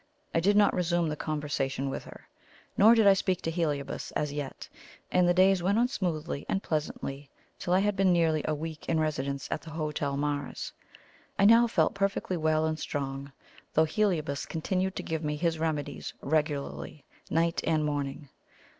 I 0.33 0.39
did 0.39 0.57
not 0.57 0.73
resume 0.73 1.09
the 1.09 1.15
conversation 1.15 1.87
with 1.87 2.05
her, 2.05 2.27
nor 2.75 2.95
did 2.95 3.05
I 3.05 3.13
speak 3.13 3.39
to 3.43 3.51
Heliobas 3.51 4.11
as 4.15 4.33
yet, 4.33 4.67
and 5.11 5.29
the 5.29 5.33
days 5.35 5.61
went 5.61 5.77
on 5.77 5.87
smoothly 5.87 6.43
and 6.49 6.63
pleasantly 6.63 7.29
till 7.59 7.71
I 7.75 7.81
had 7.81 7.95
been 7.95 8.11
nearly 8.11 8.41
a 8.47 8.55
week 8.55 8.89
in 8.89 8.99
residence 8.99 9.47
at 9.51 9.61
the 9.61 9.69
Hotel 9.69 10.17
Mars. 10.17 10.73
I 11.37 11.45
now 11.45 11.67
felt 11.67 11.93
perfectly 11.93 12.35
well 12.35 12.65
and 12.65 12.79
strong, 12.79 13.31
though 13.75 13.85
Heliobas 13.85 14.47
continued 14.47 14.95
to 14.95 15.03
give 15.03 15.23
me 15.23 15.35
his 15.35 15.59
remedies 15.59 16.15
regularly 16.23 17.05
night 17.29 17.61
and 17.63 17.85
morning. 17.85 18.27